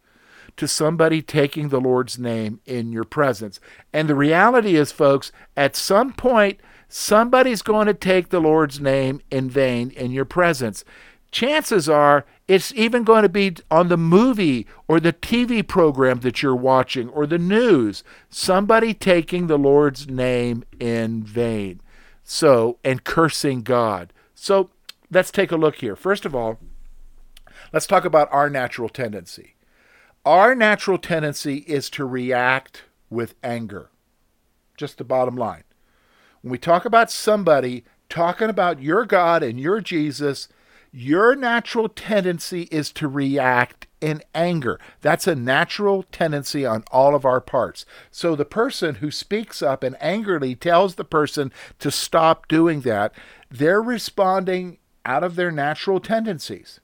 to 0.57 0.67
somebody 0.67 1.21
taking 1.21 1.69
the 1.69 1.81
Lord's 1.81 2.19
name 2.19 2.59
in 2.65 2.91
your 2.91 3.03
presence. 3.03 3.59
And 3.93 4.07
the 4.07 4.15
reality 4.15 4.75
is, 4.75 4.91
folks, 4.91 5.31
at 5.55 5.75
some 5.75 6.13
point, 6.13 6.59
somebody's 6.87 7.61
going 7.61 7.87
to 7.87 7.93
take 7.93 8.29
the 8.29 8.39
Lord's 8.39 8.79
name 8.79 9.21
in 9.31 9.49
vain 9.49 9.91
in 9.91 10.11
your 10.11 10.25
presence. 10.25 10.83
Chances 11.31 11.87
are 11.87 12.25
it's 12.47 12.73
even 12.73 13.03
going 13.03 13.23
to 13.23 13.29
be 13.29 13.55
on 13.71 13.87
the 13.87 13.97
movie 13.97 14.67
or 14.87 14.99
the 14.99 15.13
TV 15.13 15.65
program 15.65 16.19
that 16.19 16.43
you're 16.43 16.55
watching 16.55 17.07
or 17.09 17.25
the 17.25 17.37
news. 17.37 18.03
Somebody 18.29 18.93
taking 18.93 19.47
the 19.47 19.57
Lord's 19.57 20.09
name 20.09 20.65
in 20.79 21.23
vain. 21.23 21.79
So, 22.23 22.77
and 22.83 23.03
cursing 23.03 23.61
God. 23.61 24.11
So, 24.35 24.69
let's 25.09 25.31
take 25.31 25.51
a 25.51 25.57
look 25.57 25.77
here. 25.77 25.95
First 25.95 26.25
of 26.25 26.35
all, 26.35 26.59
let's 27.71 27.87
talk 27.87 28.03
about 28.03 28.27
our 28.31 28.49
natural 28.49 28.89
tendency. 28.89 29.55
Our 30.25 30.53
natural 30.53 30.97
tendency 30.99 31.57
is 31.67 31.89
to 31.91 32.05
react 32.05 32.83
with 33.09 33.35
anger. 33.43 33.89
Just 34.77 34.97
the 34.97 35.03
bottom 35.03 35.35
line. 35.35 35.63
When 36.41 36.51
we 36.51 36.57
talk 36.57 36.85
about 36.85 37.11
somebody 37.11 37.83
talking 38.09 38.49
about 38.49 38.81
your 38.81 39.05
God 39.05 39.41
and 39.41 39.59
your 39.59 39.81
Jesus, 39.81 40.47
your 40.91 41.35
natural 41.35 41.89
tendency 41.89 42.63
is 42.63 42.91
to 42.93 43.07
react 43.07 43.87
in 44.01 44.21
anger. 44.35 44.79
That's 45.01 45.27
a 45.27 45.35
natural 45.35 46.03
tendency 46.11 46.65
on 46.65 46.83
all 46.91 47.15
of 47.15 47.25
our 47.25 47.39
parts. 47.39 47.85
So 48.11 48.35
the 48.35 48.45
person 48.45 48.95
who 48.95 49.09
speaks 49.09 49.61
up 49.61 49.83
and 49.83 49.95
angrily 50.01 50.55
tells 50.55 50.95
the 50.95 51.05
person 51.05 51.51
to 51.79 51.89
stop 51.89 52.47
doing 52.47 52.81
that, 52.81 53.13
they're 53.49 53.81
responding 53.81 54.79
out 55.05 55.23
of 55.23 55.35
their 55.35 55.51
natural 55.51 55.99
tendencies. 55.99 56.79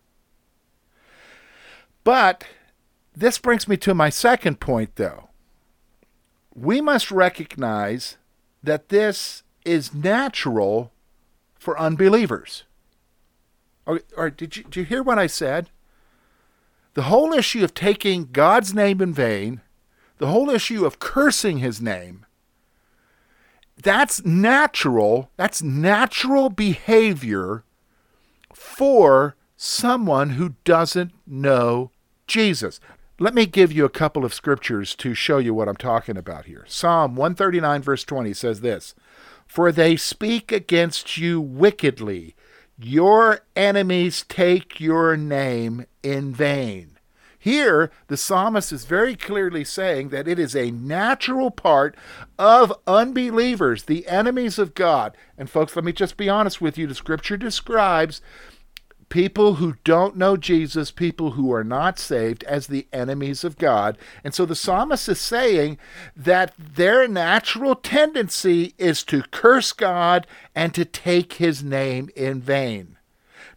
But 2.03 2.45
this 3.19 3.39
brings 3.39 3.67
me 3.67 3.77
to 3.77 3.95
my 3.95 4.09
second 4.09 4.59
point, 4.59 4.95
though. 4.95 5.29
We 6.53 6.81
must 6.81 7.09
recognize 7.09 8.17
that 8.61 8.89
this 8.89 9.43
is 9.65 9.93
natural 9.93 10.91
for 11.55 11.79
unbelievers. 11.79 12.63
Or, 13.87 14.01
or 14.15 14.29
did, 14.29 14.57
you, 14.57 14.63
did 14.63 14.75
you 14.75 14.83
hear 14.83 15.01
what 15.01 15.17
I 15.17 15.25
said? 15.25 15.69
The 16.93 17.03
whole 17.03 17.33
issue 17.33 17.63
of 17.63 17.73
taking 17.73 18.29
God's 18.31 18.73
name 18.73 19.01
in 19.01 19.13
vain, 19.13 19.61
the 20.19 20.27
whole 20.27 20.49
issue 20.49 20.85
of 20.85 20.99
cursing 20.99 21.57
his 21.57 21.81
name, 21.81 22.25
that's 23.81 24.23
natural. 24.23 25.31
That's 25.37 25.63
natural 25.63 26.49
behavior 26.49 27.63
for 28.53 29.35
someone 29.55 30.31
who 30.31 30.53
doesn't 30.63 31.13
know 31.25 31.91
Jesus. 32.27 32.79
Let 33.19 33.33
me 33.33 33.47
give 33.47 33.71
you 33.71 33.83
a 33.83 33.89
couple 33.89 34.23
of 34.23 34.33
scriptures 34.33 34.93
to 34.97 35.15
show 35.15 35.39
you 35.39 35.51
what 35.51 35.67
I'm 35.67 35.75
talking 35.75 36.17
about 36.17 36.45
here. 36.45 36.65
Psalm 36.67 37.15
139, 37.15 37.81
verse 37.81 38.03
20 38.03 38.31
says 38.33 38.61
this 38.61 38.93
For 39.47 39.71
they 39.71 39.95
speak 39.95 40.51
against 40.51 41.17
you 41.17 41.41
wickedly, 41.41 42.35
your 42.77 43.39
enemies 43.55 44.23
take 44.29 44.79
your 44.79 45.17
name 45.17 45.87
in 46.03 46.31
vain. 46.31 46.99
Here, 47.39 47.89
the 48.05 48.17
psalmist 48.17 48.71
is 48.71 48.85
very 48.85 49.15
clearly 49.15 49.63
saying 49.63 50.09
that 50.09 50.27
it 50.27 50.37
is 50.37 50.55
a 50.55 50.69
natural 50.69 51.49
part 51.49 51.95
of 52.37 52.71
unbelievers, 52.85 53.85
the 53.85 54.07
enemies 54.07 54.59
of 54.59 54.75
God. 54.75 55.17
And, 55.39 55.49
folks, 55.49 55.75
let 55.75 55.85
me 55.85 55.91
just 55.91 56.17
be 56.17 56.29
honest 56.29 56.61
with 56.61 56.77
you. 56.77 56.85
The 56.85 56.93
scripture 56.93 57.37
describes 57.37 58.21
people 59.09 59.55
who 59.55 59.75
don't 59.83 60.17
know 60.17 60.37
Jesus, 60.37 60.91
people 60.91 61.31
who 61.31 61.51
are 61.53 61.63
not 61.63 61.97
saved, 61.97 62.43
as 62.43 62.67
the 62.67 62.87
enemies 62.91 63.43
of 63.43 63.57
God. 63.57 63.97
And 64.23 64.33
so 64.33 64.45
the 64.45 64.55
psalmist 64.55 65.07
is 65.09 65.19
saying 65.19 65.77
that 66.15 66.53
their 66.57 67.07
natural 67.07 67.75
tendency 67.75 68.73
is 68.77 69.03
to 69.05 69.23
curse 69.23 69.71
God 69.71 70.27
and 70.55 70.73
to 70.73 70.85
take 70.85 71.33
his 71.33 71.63
name 71.63 72.09
in 72.15 72.41
vain. 72.41 72.97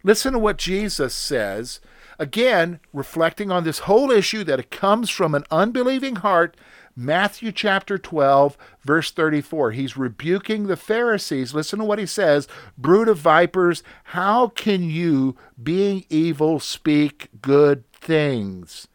Listen 0.03 0.33
to 0.33 0.39
what 0.39 0.57
Jesus 0.57 1.13
says, 1.13 1.79
again, 2.17 2.79
reflecting 2.93 3.51
on 3.51 3.63
this 3.63 3.79
whole 3.79 4.11
issue 4.11 4.43
that 4.43 4.59
it 4.59 4.71
comes 4.71 5.09
from 5.09 5.35
an 5.35 5.43
unbelieving 5.51 6.17
heart 6.17 6.55
Matthew 6.95 7.51
chapter 7.51 7.97
12, 7.97 8.57
verse 8.83 9.11
34. 9.11 9.71
He's 9.71 9.97
rebuking 9.97 10.67
the 10.67 10.77
Pharisees. 10.77 11.53
Listen 11.53 11.79
to 11.79 11.85
what 11.85 11.99
he 11.99 12.05
says 12.05 12.47
Brood 12.77 13.07
of 13.07 13.17
vipers, 13.17 13.83
how 14.05 14.47
can 14.49 14.83
you, 14.83 15.35
being 15.61 16.05
evil, 16.09 16.59
speak 16.59 17.29
good 17.41 17.89
things? 17.91 18.87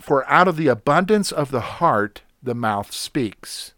For 0.00 0.28
out 0.30 0.48
of 0.48 0.56
the 0.56 0.68
abundance 0.68 1.32
of 1.32 1.50
the 1.50 1.60
heart, 1.60 2.22
the 2.42 2.54
mouth 2.54 2.92
speaks. 2.92 3.74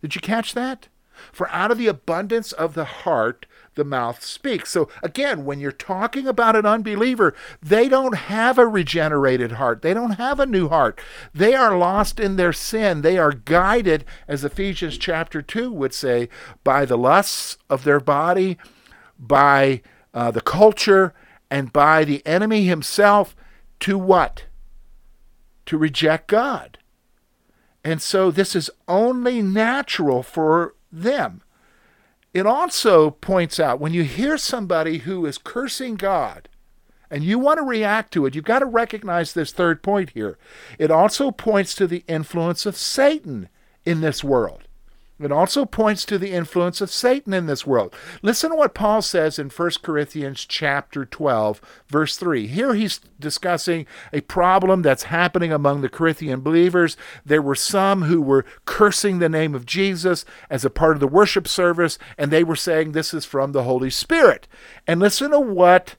Did 0.00 0.14
you 0.14 0.20
catch 0.20 0.54
that? 0.54 0.88
For 1.32 1.50
out 1.50 1.70
of 1.70 1.78
the 1.78 1.88
abundance 1.88 2.52
of 2.52 2.74
the 2.74 2.84
heart, 2.84 3.46
the 3.74 3.84
mouth 3.84 4.22
speaks. 4.22 4.70
So 4.70 4.88
again, 5.02 5.44
when 5.44 5.58
you're 5.58 5.72
talking 5.72 6.26
about 6.26 6.56
an 6.56 6.66
unbeliever, 6.66 7.34
they 7.62 7.88
don't 7.88 8.16
have 8.16 8.58
a 8.58 8.66
regenerated 8.66 9.52
heart. 9.52 9.82
They 9.82 9.94
don't 9.94 10.12
have 10.12 10.38
a 10.38 10.46
new 10.46 10.68
heart. 10.68 11.00
They 11.32 11.54
are 11.54 11.76
lost 11.76 12.20
in 12.20 12.36
their 12.36 12.52
sin. 12.52 13.02
They 13.02 13.18
are 13.18 13.32
guided, 13.32 14.04
as 14.28 14.44
Ephesians 14.44 14.98
chapter 14.98 15.40
2 15.40 15.72
would 15.72 15.94
say, 15.94 16.28
by 16.64 16.84
the 16.84 16.98
lusts 16.98 17.56
of 17.70 17.84
their 17.84 18.00
body, 18.00 18.58
by 19.18 19.80
uh, 20.12 20.30
the 20.30 20.42
culture, 20.42 21.14
and 21.50 21.72
by 21.72 22.04
the 22.04 22.24
enemy 22.26 22.64
himself 22.64 23.34
to 23.80 23.98
what? 23.98 24.44
To 25.66 25.78
reject 25.78 26.28
God. 26.28 26.78
And 27.84 28.00
so 28.00 28.30
this 28.30 28.54
is 28.54 28.70
only 28.86 29.42
natural 29.42 30.22
for 30.22 30.74
them. 30.92 31.42
It 32.34 32.46
also 32.46 33.10
points 33.10 33.58
out 33.58 33.80
when 33.80 33.92
you 33.92 34.04
hear 34.04 34.38
somebody 34.38 34.98
who 34.98 35.26
is 35.26 35.38
cursing 35.38 35.96
God 35.96 36.48
and 37.10 37.22
you 37.22 37.38
want 37.38 37.58
to 37.58 37.64
react 37.64 38.12
to 38.14 38.24
it, 38.24 38.34
you've 38.34 38.44
got 38.44 38.60
to 38.60 38.66
recognize 38.66 39.32
this 39.32 39.52
third 39.52 39.82
point 39.82 40.10
here. 40.10 40.38
It 40.78 40.90
also 40.90 41.30
points 41.30 41.74
to 41.74 41.86
the 41.86 42.04
influence 42.08 42.64
of 42.64 42.76
Satan 42.76 43.48
in 43.84 44.00
this 44.00 44.24
world. 44.24 44.62
It 45.24 45.32
also 45.32 45.64
points 45.64 46.04
to 46.06 46.18
the 46.18 46.32
influence 46.32 46.80
of 46.80 46.90
Satan 46.90 47.32
in 47.32 47.46
this 47.46 47.66
world. 47.66 47.94
Listen 48.22 48.50
to 48.50 48.56
what 48.56 48.74
Paul 48.74 49.02
says 49.02 49.38
in 49.38 49.48
1 49.48 49.70
Corinthians 49.82 50.44
chapter 50.44 51.04
12, 51.04 51.60
verse 51.88 52.16
3. 52.16 52.46
Here 52.46 52.74
he's 52.74 53.00
discussing 53.18 53.86
a 54.12 54.20
problem 54.22 54.82
that's 54.82 55.04
happening 55.04 55.52
among 55.52 55.80
the 55.80 55.88
Corinthian 55.88 56.40
believers. 56.40 56.96
There 57.24 57.42
were 57.42 57.54
some 57.54 58.02
who 58.02 58.20
were 58.20 58.44
cursing 58.64 59.18
the 59.18 59.28
name 59.28 59.54
of 59.54 59.66
Jesus 59.66 60.24
as 60.50 60.64
a 60.64 60.70
part 60.70 60.96
of 60.96 61.00
the 61.00 61.06
worship 61.06 61.46
service, 61.46 61.98
and 62.18 62.30
they 62.30 62.44
were 62.44 62.56
saying 62.56 62.92
this 62.92 63.14
is 63.14 63.24
from 63.24 63.52
the 63.52 63.64
Holy 63.64 63.90
Spirit. 63.90 64.48
And 64.86 65.00
listen 65.00 65.30
to 65.30 65.40
what 65.40 65.96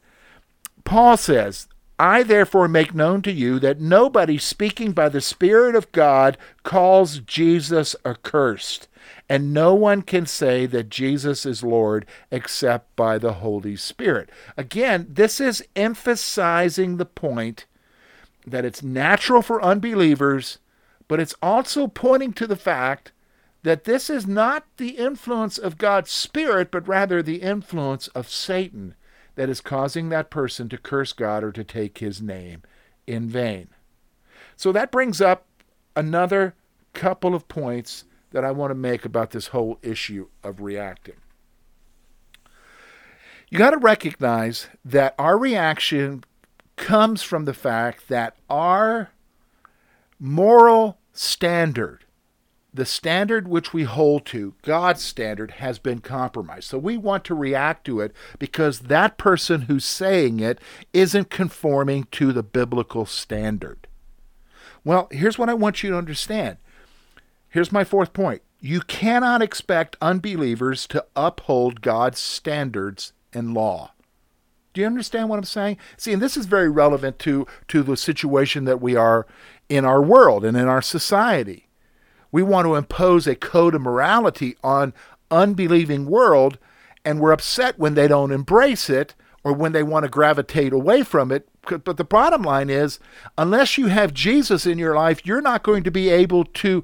Paul 0.84 1.18
says. 1.18 1.68
I 2.00 2.24
therefore 2.24 2.68
make 2.68 2.96
known 2.96 3.22
to 3.22 3.32
you 3.32 3.60
that 3.60 3.80
nobody 3.80 4.38
speaking 4.38 4.92
by 4.94 5.10
the 5.10 5.22
Spirit 5.22 5.75
of 5.75 5.92
God 5.92 6.38
calls 6.63 7.20
Jesus 7.20 7.96
accursed 8.03 8.88
and 9.30 9.53
no 9.53 9.74
one 9.74 10.01
can 10.01 10.25
say 10.25 10.65
that 10.65 10.89
Jesus 10.89 11.46
is 11.46 11.63
Lord 11.63 12.06
except 12.30 12.96
by 12.96 13.18
the 13.18 13.34
Holy 13.34 13.75
Spirit. 13.75 14.30
Again, 14.58 15.08
this 15.10 15.39
is 15.39 15.65
emphasizing 15.75 16.98
the 16.98 17.06
point 17.06 17.65
that 18.46 18.65
it's 18.65 18.84
natural 18.84 19.42
for 19.42 19.63
unbelievers, 19.63 20.60
but 21.08 21.20
it's 21.20 21.36
also 21.42 21.88
pointing 21.88 22.34
to 22.34 22.48
the 22.48 22.58
fact 22.58 23.12
that 23.63 23.86
this 23.86 24.10
is 24.10 24.27
not 24.27 24.65
the 24.75 24.89
influence 24.89 25.58
of 25.58 25.77
God's 25.77 26.12
Spirit, 26.12 26.70
but 26.70 26.88
rather 26.88 27.24
the 27.24 27.42
influence 27.42 28.08
of 28.10 28.30
Satan 28.30 28.94
that 29.36 29.50
is 29.50 29.62
causing 29.62 30.10
that 30.10 30.30
person 30.30 30.68
to 30.70 30.77
curse 30.77 31.13
God 31.13 31.44
or 31.44 31.51
to 31.53 31.63
take 31.63 32.00
his 32.00 32.22
name 32.22 32.62
in 33.08 33.30
vain. 33.30 33.70
So 34.58 34.72
that 34.74 34.92
brings 34.92 35.22
up 35.22 35.48
another 35.96 36.56
couple 36.94 37.34
of 37.34 37.48
points 37.48 38.03
that 38.34 38.44
I 38.44 38.52
want 38.52 38.72
to 38.72 38.75
make 38.75 39.06
about 39.06 39.32
this 39.32 39.48
whole 39.48 39.80
issue 39.82 40.28
of 40.44 40.60
reacting. 40.60 41.16
You 43.50 43.60
got 43.60 43.70
to 43.70 43.78
recognize 43.78 44.68
that 44.84 45.13
our 45.20 45.38
reaction 45.38 46.24
comes 46.75 47.22
from 47.22 47.46
the 47.46 47.54
fact 47.54 48.10
that 48.10 48.36
our 48.50 49.12
moral 50.20 50.98
standard, 51.12 52.06
the 52.74 52.86
standard 52.86 53.48
which 53.48 53.72
we 53.72 53.84
hold 53.84 54.25
to, 54.25 54.56
God's 54.63 55.04
standard, 55.04 55.52
has 55.52 55.78
been 55.78 56.00
compromised. 56.00 56.63
So 56.63 56.80
we 56.80 56.98
want 56.98 57.24
to 57.25 57.36
react 57.36 57.86
to 57.86 58.00
it 58.02 58.16
because 58.40 58.80
that 58.80 59.20
person 59.20 59.63
who's 59.63 59.86
saying 59.86 60.40
it 60.40 60.60
isn't 60.92 61.30
conforming 61.30 62.08
to 62.13 62.34
the 62.34 62.42
biblical 62.42 63.06
standard. 63.06 63.88
Well, 64.84 65.08
here's 65.12 65.38
what 65.38 65.50
I 65.50 65.54
want 65.54 65.84
you 65.84 65.92
to 65.92 65.98
understand 65.98 66.58
Here's 67.53 67.72
my 67.72 67.83
fourth 67.83 68.13
point 68.13 68.41
you 68.60 68.81
cannot 68.81 69.43
expect 69.43 69.95
unbelievers 70.01 70.88
to 70.88 71.05
uphold 71.15 71.81
God's 71.81 72.17
standards 72.17 73.13
and 73.31 73.53
law. 73.53 73.91
Do 74.74 74.81
you 74.81 74.88
understand 74.88 75.29
what 75.29 75.38
I'm 75.38 75.43
saying? 75.43 75.77
See, 75.95 76.12
and 76.12 76.19
this 76.22 76.36
is 76.36 76.48
very 76.48 76.67
relevant 76.67 77.19
to, 77.19 77.45
to 77.67 77.83
the 77.83 77.95
situation 77.95 78.65
that 78.65 78.81
we 78.81 78.95
are 78.95 79.27
in 79.69 79.86
our 79.86 80.01
world 80.01 80.43
and 80.43 80.57
in 80.57 80.67
our 80.67 80.81
society. 80.81 81.67
We 82.31 82.41
want 82.41 82.65
to 82.65 82.74
impose 82.74 83.27
a 83.27 83.36
code 83.36 83.75
of 83.75 83.81
morality 83.81 84.57
on 84.63 84.91
unbelieving 85.29 86.07
world, 86.07 86.57
and 87.05 87.19
we're 87.19 87.33
upset 87.33 87.77
when 87.77 87.93
they 87.93 88.07
don't 88.07 88.31
embrace 88.31 88.89
it 88.89 89.13
or 89.43 89.53
when 89.53 89.74
they 89.74 89.83
want 89.83 90.05
to 90.05 90.10
gravitate 90.10 90.74
away 90.74 91.03
from 91.03 91.31
it. 91.31 91.48
But 91.62 91.98
the 91.98 92.03
bottom 92.03 92.41
line 92.41 92.69
is, 92.69 92.98
unless 93.38 93.77
you 93.77 93.88
have 93.88 94.13
Jesus 94.13 94.65
in 94.65 94.79
your 94.79 94.95
life, 94.95 95.25
you're 95.25 95.41
not 95.41 95.63
going 95.63 95.83
to 95.83 95.91
be 95.91 96.10
able 96.10 96.45
to 96.45 96.83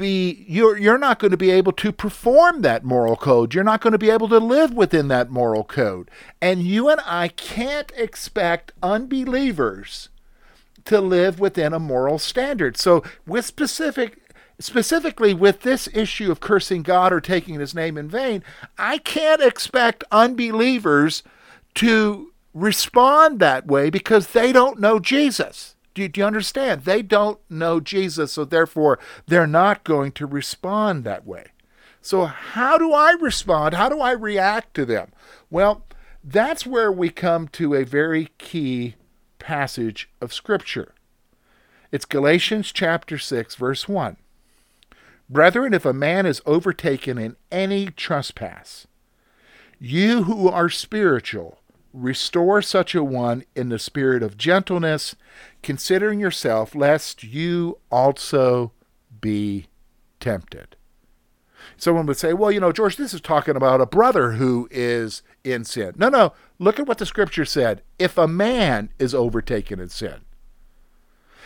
be 0.00 0.44
you're 0.48 0.76
you're 0.76 0.98
not 0.98 1.18
going 1.18 1.30
to 1.30 1.36
be 1.36 1.50
able 1.50 1.72
to 1.72 1.92
perform 1.92 2.62
that 2.62 2.84
moral 2.84 3.16
code. 3.16 3.54
You're 3.54 3.62
not 3.62 3.80
going 3.80 3.92
to 3.92 3.98
be 3.98 4.10
able 4.10 4.28
to 4.28 4.38
live 4.38 4.74
within 4.74 5.08
that 5.08 5.30
moral 5.30 5.62
code. 5.62 6.10
And 6.40 6.62
you 6.62 6.88
and 6.88 7.00
I 7.04 7.28
can't 7.28 7.92
expect 7.96 8.72
unbelievers 8.82 10.08
to 10.86 11.00
live 11.00 11.38
within 11.38 11.72
a 11.72 11.78
moral 11.78 12.18
standard. 12.18 12.76
So 12.76 13.04
with 13.26 13.44
specific 13.44 14.18
specifically 14.58 15.32
with 15.32 15.62
this 15.62 15.88
issue 15.94 16.30
of 16.30 16.40
cursing 16.40 16.82
God 16.82 17.12
or 17.12 17.20
taking 17.20 17.58
his 17.58 17.74
name 17.74 17.96
in 17.96 18.08
vain, 18.08 18.42
I 18.78 18.98
can't 18.98 19.40
expect 19.40 20.04
unbelievers 20.10 21.22
to 21.76 22.32
respond 22.52 23.40
that 23.40 23.66
way 23.66 23.90
because 23.90 24.28
they 24.28 24.52
don't 24.52 24.80
know 24.80 24.98
Jesus. 24.98 25.76
Do 25.94 26.02
you, 26.02 26.08
do 26.08 26.20
you, 26.20 26.26
understand? 26.26 26.84
They 26.84 27.02
don't 27.02 27.38
know 27.50 27.80
Jesus, 27.80 28.32
so 28.32 28.44
therefore 28.44 28.98
they're 29.26 29.46
not 29.46 29.84
going 29.84 30.12
to 30.12 30.26
respond 30.26 31.04
that 31.04 31.26
way. 31.26 31.46
So, 32.00 32.26
how 32.26 32.78
do 32.78 32.92
I 32.92 33.12
respond? 33.20 33.74
How 33.74 33.88
do 33.88 34.00
I 34.00 34.12
react 34.12 34.74
to 34.74 34.84
them? 34.84 35.10
Well, 35.50 35.84
that's 36.22 36.64
where 36.64 36.92
we 36.92 37.10
come 37.10 37.48
to 37.48 37.74
a 37.74 37.84
very 37.84 38.30
key 38.38 38.94
passage 39.38 40.08
of 40.20 40.32
Scripture. 40.32 40.94
It's 41.92 42.04
Galatians 42.04 42.72
chapter 42.72 43.18
6, 43.18 43.56
verse 43.56 43.88
1. 43.88 44.16
Brethren, 45.28 45.74
if 45.74 45.84
a 45.84 45.92
man 45.92 46.26
is 46.26 46.42
overtaken 46.46 47.18
in 47.18 47.36
any 47.50 47.86
trespass, 47.86 48.86
you 49.78 50.24
who 50.24 50.48
are 50.48 50.68
spiritual, 50.68 51.59
restore 51.92 52.62
such 52.62 52.94
a 52.94 53.02
one 53.02 53.44
in 53.54 53.68
the 53.68 53.78
spirit 53.78 54.22
of 54.22 54.36
gentleness, 54.36 55.16
considering 55.62 56.20
yourself, 56.20 56.74
lest 56.74 57.22
you 57.22 57.78
also 57.90 58.72
be 59.20 59.66
tempted. 60.20 60.76
Someone 61.76 62.06
would 62.06 62.16
say, 62.16 62.32
well, 62.32 62.50
you 62.50 62.60
know, 62.60 62.72
George, 62.72 62.96
this 62.96 63.14
is 63.14 63.20
talking 63.20 63.56
about 63.56 63.80
a 63.80 63.86
brother 63.86 64.32
who 64.32 64.68
is 64.70 65.22
in 65.44 65.64
sin. 65.64 65.94
No, 65.96 66.08
no. 66.08 66.32
Look 66.58 66.78
at 66.78 66.86
what 66.86 66.98
the 66.98 67.06
scripture 67.06 67.44
said. 67.44 67.82
If 67.98 68.18
a 68.18 68.28
man 68.28 68.90
is 68.98 69.14
overtaken 69.14 69.80
in 69.80 69.88
sin. 69.88 70.20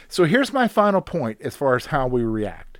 So 0.08 0.24
here's 0.24 0.52
my 0.52 0.68
final 0.68 1.00
point 1.00 1.40
as 1.40 1.56
far 1.56 1.76
as 1.76 1.86
how 1.86 2.06
we 2.06 2.22
react. 2.22 2.78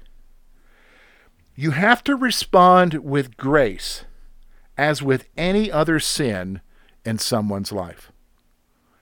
You 1.56 1.71
have 1.73 2.02
to 2.04 2.16
respond 2.16 2.94
with 3.04 3.37
grace, 3.37 4.04
as 4.76 5.02
with 5.02 5.26
any 5.37 5.71
other 5.71 6.00
sin 6.00 6.61
in 7.04 7.18
someone's 7.18 7.73
life. 7.73 8.12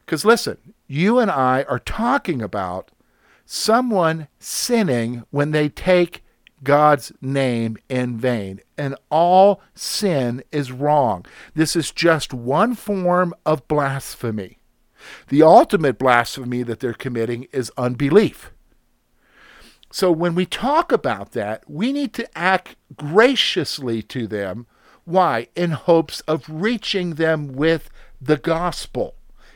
Because 0.04 0.24
listen, 0.24 0.58
you 0.86 1.18
and 1.18 1.30
I 1.30 1.62
are 1.64 1.78
talking 1.78 2.42
about 2.42 2.90
someone 3.44 4.28
sinning 4.38 5.24
when 5.30 5.50
they 5.50 5.68
take 5.68 6.22
God's 6.62 7.12
name 7.20 7.76
in 7.88 8.18
vain. 8.18 8.60
And 8.78 8.96
all 9.10 9.60
sin 9.74 10.42
is 10.52 10.72
wrong. 10.72 11.26
This 11.54 11.74
is 11.76 11.90
just 11.90 12.32
one 12.32 12.74
form 12.74 13.34
of 13.44 13.66
blasphemy. 13.68 14.58
The 15.28 15.42
ultimate 15.42 15.98
blasphemy 15.98 16.62
that 16.62 16.80
they're 16.80 16.92
committing 16.92 17.48
is 17.52 17.72
unbelief. 17.76 18.52
So 19.90 20.10
when 20.10 20.34
we 20.34 20.46
talk 20.46 20.90
about 20.90 21.32
that, 21.32 21.68
we 21.68 21.92
need 21.92 22.14
to 22.14 22.38
act 22.38 22.76
graciously 22.96 24.02
to 24.04 24.26
them. 24.26 24.66
Why? 25.04 25.48
In 25.56 25.72
hopes 25.72 26.20
of 26.22 26.44
reaching 26.48 27.14
them 27.14 27.54
with 27.54 27.90
the 28.20 28.36
gospel 28.36 29.14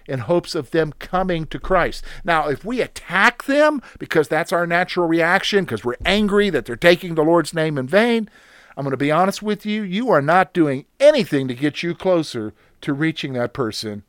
in 0.08 0.20
hopes 0.20 0.54
of 0.54 0.70
them 0.70 0.92
coming 0.98 1.46
to 1.46 1.58
Christ. 1.58 2.04
Now, 2.24 2.48
if 2.48 2.64
we 2.64 2.80
attack 2.80 3.44
them 3.44 3.82
because 3.98 4.28
that's 4.28 4.52
our 4.52 4.66
natural 4.66 5.08
reaction, 5.08 5.64
because 5.64 5.84
we're 5.84 5.96
angry 6.04 6.50
that 6.50 6.64
they're 6.64 6.76
taking 6.76 7.14
the 7.14 7.24
Lord's 7.24 7.54
name 7.54 7.76
in 7.78 7.88
vain, 7.88 8.30
I'm 8.76 8.84
going 8.84 8.92
to 8.92 8.96
be 8.96 9.10
honest 9.10 9.42
with 9.42 9.64
you, 9.64 9.82
you 9.82 10.10
are 10.10 10.22
not 10.22 10.52
doing 10.52 10.84
anything 11.00 11.48
to 11.48 11.54
get 11.54 11.82
you 11.82 11.94
closer 11.94 12.52
to 12.82 12.92
reaching 12.92 13.32
that 13.32 13.52
person 13.52 14.04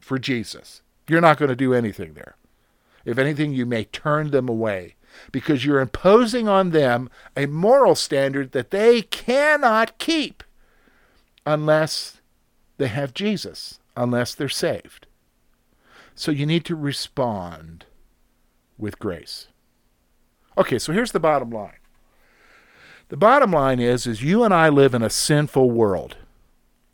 for 0.00 0.18
Jesus. 0.18 0.80
You're 1.08 1.20
not 1.20 1.38
going 1.38 1.48
to 1.48 1.56
do 1.56 1.74
anything 1.74 2.14
there. 2.14 2.36
If 3.04 3.18
anything, 3.18 3.52
you 3.52 3.66
may 3.66 3.84
turn 3.84 4.30
them 4.30 4.48
away 4.48 4.94
because 5.32 5.64
you're 5.64 5.80
imposing 5.80 6.48
on 6.48 6.70
them 6.70 7.10
a 7.36 7.46
moral 7.46 7.94
standard 7.94 8.52
that 8.52 8.70
they 8.70 9.02
cannot 9.02 9.98
keep 9.98 10.44
unless 11.46 12.20
they 12.78 12.88
have 12.88 13.14
Jesus, 13.14 13.80
unless 13.96 14.34
they're 14.34 14.48
saved. 14.48 15.06
So 16.14 16.30
you 16.30 16.46
need 16.46 16.64
to 16.66 16.76
respond 16.76 17.86
with 18.78 18.98
grace. 18.98 19.48
Okay, 20.58 20.78
so 20.78 20.92
here's 20.92 21.12
the 21.12 21.20
bottom 21.20 21.50
line. 21.50 21.78
The 23.08 23.16
bottom 23.16 23.52
line 23.52 23.80
is 23.80 24.06
is 24.06 24.22
you 24.22 24.42
and 24.42 24.54
I 24.54 24.68
live 24.68 24.94
in 24.94 25.02
a 25.02 25.10
sinful 25.10 25.70
world. 25.70 26.16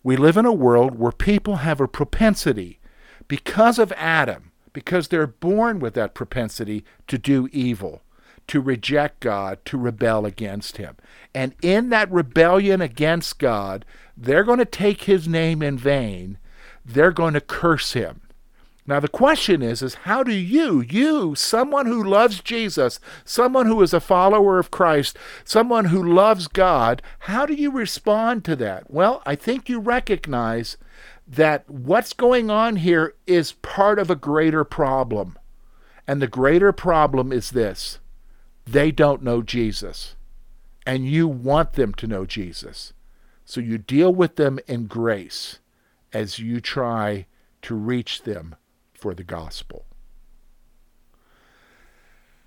We 0.03 0.17
live 0.17 0.37
in 0.37 0.47
a 0.47 0.53
world 0.53 0.99
where 0.99 1.13
people 1.13 1.57
have 1.57 1.81
a 1.81 1.89
propensity 1.89 2.79
because 3.27 3.79
of 3.79 3.93
Adam, 3.93 4.53
because 4.73 5.09
they're 5.09 5.27
born 5.27 5.81
with 5.81 5.95
that 5.95 6.15
propensity 6.15 6.85
to 7.09 7.19
do 7.19 7.49
evil, 7.53 8.03
to 8.49 8.61
reject 8.61 9.21
God, 9.21 9.65
to 9.67 9.79
rebel 9.79 10.27
against 10.27 10.77
him. 10.77 10.97
And 11.35 11.55
in 11.63 11.91
that 11.91 12.11
rebellion 12.11 12.81
against 12.81 13.39
God, 13.39 13.85
they're 14.17 14.45
going 14.45 14.59
to 14.59 14.65
take 14.65 15.03
his 15.03 15.29
name 15.29 15.63
in 15.63 15.79
vain. 15.79 16.39
They're 16.85 17.13
going 17.13 17.35
to 17.35 17.41
curse 17.41 17.93
him. 17.93 18.23
Now 18.87 19.01
the 19.01 19.09
question 19.09 19.61
is 19.61 19.83
is 19.83 19.95
how 19.95 20.23
do 20.23 20.33
you, 20.33 20.81
you, 20.81 21.35
someone 21.35 21.85
who 21.85 22.03
loves 22.03 22.41
Jesus, 22.41 22.99
someone 23.23 23.67
who 23.67 23.83
is 23.83 23.93
a 23.93 24.01
follower 24.01 24.59
of 24.59 24.71
Christ, 24.71 25.19
someone 25.45 25.87
who 25.87 26.03
loves 26.03 26.49
God, 26.49 27.03
how 27.21 27.45
do 27.45 27.53
you 27.53 27.71
respond 27.71 28.47
to 28.47 28.57
that? 28.57 28.91
Well, 28.91 29.23
I 29.27 29.35
think 29.35 29.69
you 29.69 29.79
recognize 29.79 30.79
that 31.27 31.69
what's 31.69 32.15
going 32.15 32.51
on 32.51 32.77
here 32.77 33.15
is 33.27 33.53
part 33.53 33.99
of 33.99 34.11
a 34.11 34.17
greater 34.17 34.65
problem. 34.65 35.39
And 36.07 36.23
the 36.23 36.27
greater 36.27 36.73
problem 36.73 37.31
is 37.31 37.51
this. 37.51 37.99
They 38.71 38.91
don't 38.91 39.23
know 39.23 39.41
Jesus. 39.43 40.15
And 40.87 41.07
you 41.07 41.27
want 41.27 41.73
them 41.73 41.95
to 41.95 42.07
know 42.07 42.27
Jesus. 42.27 42.93
So 43.45 43.61
you 43.61 43.79
deal 43.79 44.13
with 44.13 44.37
them 44.37 44.59
in 44.67 44.87
grace 44.87 45.61
as 46.13 46.39
you 46.39 46.61
try 46.61 47.27
to 47.63 47.75
reach 47.75 48.23
them 48.23 48.57
for 48.93 49.15
the 49.15 49.25
gospel. 49.25 49.87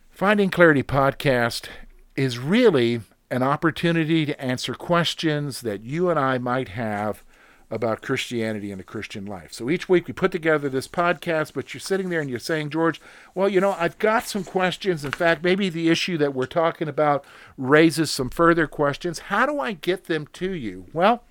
Finding 0.09 0.51
Clarity 0.51 0.83
podcast 0.83 1.67
is 2.15 2.37
really 2.37 3.01
an 3.31 3.41
opportunity 3.41 4.25
to 4.25 4.39
answer 4.39 4.75
questions 4.75 5.61
that 5.61 5.81
you 5.81 6.09
and 6.09 6.19
I 6.19 6.37
might 6.37 6.69
have 6.69 7.23
about 7.71 8.01
Christianity 8.01 8.69
and 8.69 8.79
the 8.79 8.83
Christian 8.83 9.25
life. 9.25 9.53
So 9.53 9.69
each 9.69 9.87
week 9.87 10.07
we 10.07 10.13
put 10.13 10.31
together 10.31 10.67
this 10.67 10.87
podcast, 10.87 11.53
but 11.53 11.73
you're 11.73 11.81
sitting 11.81 12.09
there 12.09 12.19
and 12.19 12.29
you're 12.29 12.37
saying, 12.37 12.69
George, 12.69 12.99
well, 13.33 13.47
you 13.47 13.61
know, 13.61 13.75
I've 13.79 13.97
got 13.97 14.27
some 14.27 14.43
questions. 14.43 15.05
In 15.05 15.11
fact, 15.11 15.43
maybe 15.43 15.69
the 15.69 15.89
issue 15.89 16.17
that 16.17 16.33
we're 16.33 16.45
talking 16.45 16.89
about 16.89 17.23
raises 17.57 18.11
some 18.11 18.29
further 18.29 18.67
questions. 18.67 19.19
How 19.19 19.45
do 19.45 19.59
I 19.59 19.71
get 19.71 20.05
them 20.05 20.27
to 20.33 20.51
you? 20.51 20.85
Well, 20.91 21.23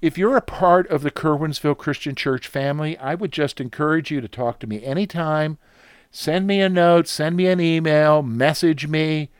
if 0.00 0.16
you're 0.16 0.36
a 0.36 0.42
part 0.42 0.86
of 0.88 1.02
the 1.02 1.10
Curwensville 1.10 1.76
Christian 1.76 2.14
Church 2.14 2.46
family, 2.46 2.96
I 2.98 3.14
would 3.14 3.32
just 3.32 3.60
encourage 3.60 4.10
you 4.10 4.20
to 4.20 4.28
talk 4.28 4.60
to 4.60 4.66
me 4.66 4.84
anytime. 4.84 5.58
Send 6.12 6.46
me 6.46 6.60
a 6.60 6.68
note, 6.68 7.08
send 7.08 7.36
me 7.36 7.46
an 7.46 7.60
email, 7.60 8.22
message 8.22 8.86
me, 8.86 9.30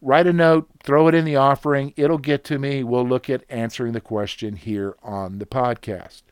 write 0.00 0.26
a 0.26 0.32
note, 0.32 0.68
throw 0.82 1.08
it 1.08 1.14
in 1.14 1.24
the 1.24 1.36
offering. 1.36 1.92
It'll 1.96 2.18
get 2.18 2.44
to 2.44 2.58
me. 2.58 2.84
We'll 2.84 3.06
look 3.06 3.28
at 3.28 3.44
answering 3.48 3.92
the 3.92 4.00
question 4.00 4.56
here 4.56 4.96
on 5.02 5.38
the 5.38 5.46
podcast. 5.46 6.22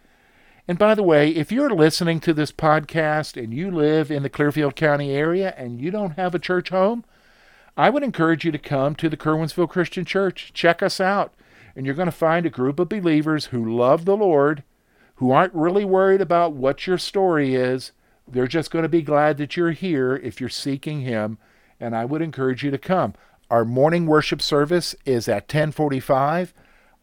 And 0.68 0.78
by 0.78 0.94
the 0.94 1.02
way, 1.02 1.30
if 1.30 1.52
you're 1.52 1.70
listening 1.70 2.20
to 2.20 2.34
this 2.34 2.50
podcast 2.50 3.40
and 3.40 3.54
you 3.54 3.70
live 3.70 4.10
in 4.10 4.22
the 4.22 4.30
Clearfield 4.30 4.74
County 4.74 5.12
area 5.12 5.54
and 5.56 5.80
you 5.80 5.90
don't 5.90 6.16
have 6.16 6.34
a 6.34 6.40
church 6.40 6.70
home, 6.70 7.04
I 7.76 7.90
would 7.90 8.02
encourage 8.02 8.44
you 8.44 8.52
to 8.52 8.58
come 8.58 8.94
to 8.96 9.08
the 9.08 9.16
Curwensville 9.16 9.68
Christian 9.68 10.04
Church. 10.04 10.50
Check 10.54 10.82
us 10.82 11.00
out 11.00 11.34
and 11.76 11.84
you're 11.84 11.94
going 11.94 12.06
to 12.06 12.12
find 12.12 12.46
a 12.46 12.50
group 12.50 12.80
of 12.80 12.88
believers 12.88 13.46
who 13.46 13.76
love 13.76 14.06
the 14.06 14.16
Lord, 14.16 14.64
who 15.16 15.30
aren't 15.30 15.54
really 15.54 15.84
worried 15.84 16.22
about 16.22 16.54
what 16.54 16.86
your 16.86 16.96
story 16.96 17.54
is. 17.54 17.92
They're 18.26 18.48
just 18.48 18.70
going 18.70 18.82
to 18.82 18.88
be 18.88 19.02
glad 19.02 19.36
that 19.36 19.56
you're 19.56 19.72
here 19.72 20.16
if 20.16 20.40
you're 20.40 20.48
seeking 20.48 21.02
Him, 21.02 21.36
and 21.78 21.94
I 21.94 22.06
would 22.06 22.22
encourage 22.22 22.64
you 22.64 22.70
to 22.70 22.78
come. 22.78 23.14
Our 23.48 23.64
morning 23.64 24.06
worship 24.06 24.42
service 24.42 24.96
is 25.04 25.28
at 25.28 25.44
1045 25.44 26.52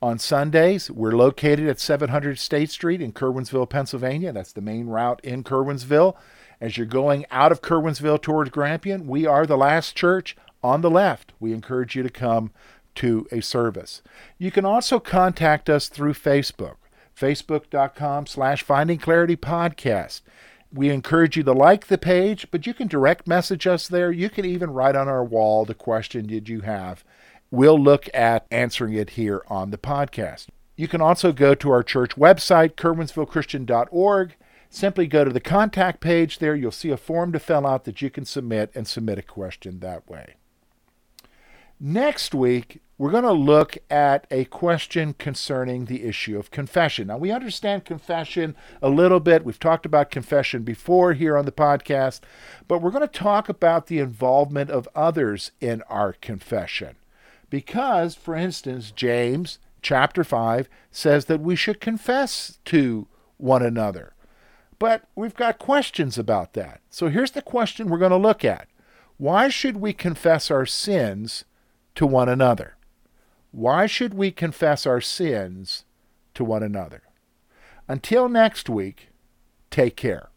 on 0.01 0.19
Sundays. 0.19 0.91
We're 0.91 1.15
located 1.15 1.69
at 1.69 1.79
700 1.79 2.37
State 2.37 2.69
Street 2.69 3.01
in 3.01 3.13
Curwensville, 3.13 3.69
Pennsylvania. 3.69 4.33
That's 4.33 4.51
the 4.51 4.59
main 4.59 4.87
route 4.87 5.21
in 5.23 5.45
Curwensville. 5.45 6.17
As 6.59 6.77
you're 6.77 6.85
going 6.85 7.25
out 7.31 7.53
of 7.53 7.61
Curwensville 7.61 8.21
towards 8.21 8.49
Grampian, 8.49 9.07
we 9.07 9.25
are 9.25 9.45
the 9.45 9.55
last 9.55 9.95
church 9.95 10.35
on 10.61 10.81
the 10.81 10.89
left. 10.89 11.31
We 11.39 11.53
encourage 11.53 11.95
you 11.95 12.03
to 12.03 12.09
come 12.09 12.51
to 12.95 13.25
a 13.31 13.39
service. 13.39 14.01
You 14.37 14.51
can 14.51 14.65
also 14.65 14.99
contact 14.99 15.69
us 15.69 15.87
through 15.87 16.13
Facebook, 16.13 16.75
facebook.com 17.17 18.27
slash 18.27 18.63
finding 18.63 18.99
clarity 18.99 19.37
podcast. 19.37 20.19
We 20.73 20.89
encourage 20.89 21.37
you 21.37 21.43
to 21.43 21.53
like 21.53 21.85
the 21.85 21.99
page, 21.99 22.47
but 22.49 22.65
you 22.65 22.73
can 22.73 22.87
direct 22.87 23.27
message 23.27 23.67
us 23.67 23.87
there. 23.87 24.11
You 24.11 24.29
can 24.29 24.43
even 24.43 24.71
write 24.71 24.95
on 24.95 25.07
our 25.07 25.23
wall 25.23 25.65
the 25.65 25.75
question 25.75 26.25
did 26.25 26.49
you 26.49 26.61
have. 26.61 27.03
We'll 27.51 27.79
look 27.79 28.09
at 28.11 28.47
answering 28.49 28.93
it 28.93 29.11
here 29.11 29.43
on 29.47 29.69
the 29.69 29.77
podcast. 29.77 30.47
You 30.75 30.87
can 30.87 31.01
also 31.01 31.31
go 31.31 31.53
to 31.53 31.69
our 31.69 31.83
church 31.83 32.15
website, 32.15 32.73
curwensvillechristian.org. 32.73 34.35
Simply 34.71 35.05
go 35.05 35.23
to 35.23 35.29
the 35.29 35.39
contact 35.39 35.99
page 35.99 36.39
there. 36.39 36.55
You'll 36.55 36.71
see 36.71 36.89
a 36.89 36.97
form 36.97 37.31
to 37.33 37.39
fill 37.39 37.67
out 37.67 37.83
that 37.83 38.01
you 38.01 38.09
can 38.09 38.25
submit 38.25 38.71
and 38.73 38.87
submit 38.87 39.19
a 39.19 39.21
question 39.21 39.79
that 39.81 40.09
way. 40.09 40.33
Next 41.79 42.33
week, 42.33 42.81
we're 42.97 43.11
going 43.11 43.23
to 43.23 43.31
look 43.31 43.77
at 43.89 44.27
a 44.29 44.45
question 44.45 45.13
concerning 45.13 45.85
the 45.85 46.03
issue 46.03 46.37
of 46.37 46.51
confession. 46.51 47.07
Now, 47.07 47.17
we 47.17 47.31
understand 47.31 47.85
confession 47.85 48.55
a 48.81 48.89
little 48.89 49.19
bit. 49.19 49.43
We've 49.43 49.59
talked 49.59 49.85
about 49.85 50.11
confession 50.11 50.61
before 50.61 51.13
here 51.13 51.35
on 51.35 51.45
the 51.45 51.51
podcast, 51.51 52.21
but 52.67 52.81
we're 52.81 52.91
going 52.91 53.07
to 53.07 53.07
talk 53.07 53.49
about 53.49 53.87
the 53.87 53.99
involvement 53.99 54.69
of 54.69 54.87
others 54.95 55.51
in 55.59 55.81
our 55.89 56.13
confession. 56.13 56.95
Because, 57.49 58.15
for 58.15 58.35
instance, 58.35 58.91
James 58.91 59.57
chapter 59.81 60.23
5 60.23 60.69
says 60.91 61.25
that 61.25 61.41
we 61.41 61.55
should 61.55 61.81
confess 61.81 62.59
to 62.65 63.07
one 63.37 63.63
another. 63.63 64.13
But 64.77 65.05
we've 65.15 65.35
got 65.35 65.59
questions 65.59 66.17
about 66.17 66.53
that. 66.53 66.81
So 66.89 67.09
here's 67.09 67.31
the 67.31 67.41
question 67.41 67.87
we're 67.89 67.97
going 67.97 68.11
to 68.11 68.17
look 68.17 68.45
at 68.45 68.67
Why 69.17 69.49
should 69.49 69.77
we 69.77 69.93
confess 69.93 70.51
our 70.51 70.65
sins 70.65 71.45
to 71.95 72.05
one 72.05 72.29
another? 72.29 72.75
Why 73.53 73.85
should 73.85 74.15
we 74.15 74.31
confess 74.31 74.87
our 74.87 74.99
sins 74.99 75.85
to 76.33 76.43
one 76.43 76.63
another? 76.63 77.03
Until 77.87 78.27
next 78.27 78.67
week, 78.67 79.09
take 79.69 79.95
care. 79.95 80.29